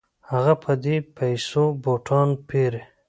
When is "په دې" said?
0.63-0.95